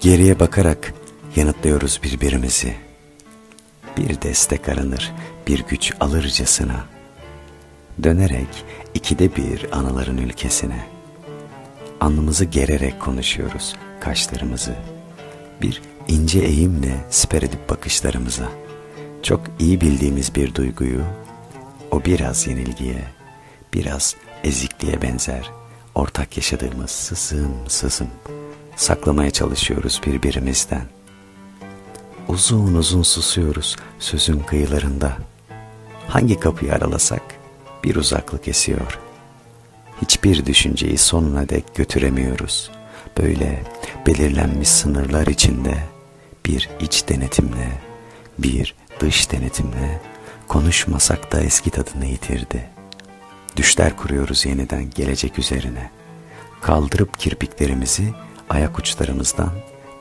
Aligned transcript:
Geriye 0.00 0.40
bakarak 0.40 0.94
yanıtlıyoruz 1.36 2.00
birbirimizi. 2.02 2.74
Bir 3.96 4.22
destek 4.22 4.68
aranır, 4.68 5.12
bir 5.46 5.64
güç 5.68 5.92
alırcasına. 6.00 6.84
Dönerek 8.02 8.64
ikide 8.94 9.36
bir 9.36 9.78
anıların 9.78 10.18
ülkesine. 10.18 10.86
Alnımızı 12.00 12.44
gererek 12.44 13.00
konuşuyoruz 13.00 13.76
kaşlarımızı. 14.00 14.74
Bir 15.62 15.82
ince 16.08 16.38
eğimle 16.38 17.04
siper 17.10 17.42
edip 17.42 17.70
bakışlarımıza. 17.70 18.48
Çok 19.22 19.40
iyi 19.58 19.80
bildiğimiz 19.80 20.34
bir 20.34 20.54
duyguyu, 20.54 21.02
o 21.90 22.04
biraz 22.04 22.46
yenilgiye, 22.46 23.04
biraz 23.74 24.16
ezikliğe 24.44 25.02
benzer. 25.02 25.50
Ortak 25.94 26.36
yaşadığımız 26.36 26.90
sızım 26.90 27.54
sızım 27.68 28.08
saklamaya 28.78 29.30
çalışıyoruz 29.30 30.00
birbirimizden. 30.06 30.84
Uzun 32.28 32.74
uzun 32.74 33.02
susuyoruz 33.02 33.76
sözün 33.98 34.40
kıyılarında. 34.40 35.16
Hangi 36.08 36.40
kapıyı 36.40 36.74
aralasak 36.74 37.22
bir 37.84 37.96
uzaklık 37.96 38.48
esiyor. 38.48 38.98
Hiçbir 40.02 40.46
düşünceyi 40.46 40.98
sonuna 40.98 41.48
dek 41.48 41.74
götüremiyoruz. 41.74 42.70
Böyle 43.18 43.62
belirlenmiş 44.06 44.68
sınırlar 44.68 45.26
içinde 45.26 45.74
bir 46.46 46.68
iç 46.80 47.08
denetimle, 47.08 47.80
bir 48.38 48.74
dış 49.00 49.32
denetimle 49.32 50.00
konuşmasak 50.48 51.32
da 51.32 51.40
eski 51.40 51.70
tadını 51.70 52.06
yitirdi. 52.06 52.70
Düşler 53.56 53.96
kuruyoruz 53.96 54.46
yeniden 54.46 54.90
gelecek 54.90 55.38
üzerine. 55.38 55.90
Kaldırıp 56.60 57.18
kirpiklerimizi 57.18 58.14
ayak 58.48 58.78
uçlarımızdan 58.78 59.50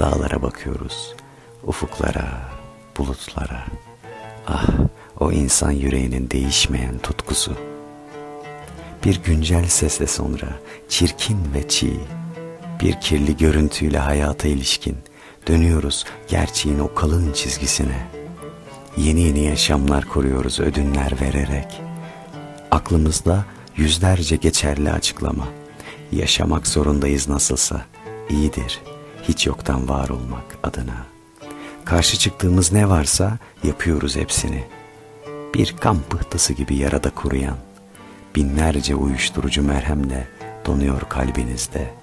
dağlara 0.00 0.42
bakıyoruz. 0.42 1.14
Ufuklara, 1.62 2.40
bulutlara. 2.98 3.64
Ah 4.46 4.66
o 5.20 5.32
insan 5.32 5.70
yüreğinin 5.70 6.30
değişmeyen 6.30 6.98
tutkusu. 6.98 7.56
Bir 9.04 9.22
güncel 9.22 9.68
sesle 9.68 10.06
sonra 10.06 10.48
çirkin 10.88 11.38
ve 11.54 11.68
çiğ, 11.68 12.00
bir 12.80 13.00
kirli 13.00 13.36
görüntüyle 13.36 13.98
hayata 13.98 14.48
ilişkin 14.48 14.96
dönüyoruz 15.48 16.04
gerçeğin 16.28 16.78
o 16.78 16.94
kalın 16.94 17.32
çizgisine. 17.32 18.08
Yeni 18.96 19.20
yeni 19.20 19.44
yaşamlar 19.44 20.04
kuruyoruz 20.04 20.60
ödünler 20.60 21.12
vererek. 21.20 21.80
Aklımızda 22.70 23.44
yüzlerce 23.76 24.36
geçerli 24.36 24.92
açıklama. 24.92 25.48
Yaşamak 26.12 26.66
zorundayız 26.66 27.28
nasılsa. 27.28 27.84
İyidir. 28.30 28.80
Hiç 29.22 29.46
yoktan 29.46 29.88
var 29.88 30.08
olmak 30.08 30.58
adına. 30.62 31.06
Karşı 31.84 32.18
çıktığımız 32.18 32.72
ne 32.72 32.88
varsa 32.88 33.38
yapıyoruz 33.64 34.16
hepsini. 34.16 34.64
Bir 35.54 35.76
kan 35.76 36.00
pıhtısı 36.10 36.52
gibi 36.52 36.76
yarada 36.76 37.10
kuruyan, 37.10 37.56
binlerce 38.36 38.94
uyuşturucu 38.94 39.62
merhemle 39.62 40.28
donuyor 40.66 41.00
kalbinizde. 41.08 41.94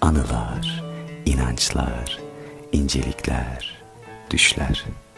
Anılar, 0.00 0.84
inançlar, 1.26 2.20
incelikler, 2.72 3.82
düşler.'' 4.30 5.11